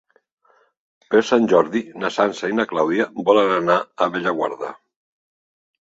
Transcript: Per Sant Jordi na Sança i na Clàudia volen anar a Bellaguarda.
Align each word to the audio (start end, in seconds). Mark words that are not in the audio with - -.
Per 1.11 1.21
Sant 1.27 1.45
Jordi 1.51 1.83
na 2.05 2.11
Sança 2.17 2.51
i 2.55 2.57
na 2.63 2.67
Clàudia 2.73 3.09
volen 3.31 3.57
anar 3.61 3.79
a 4.07 4.13
Bellaguarda. 4.17 4.77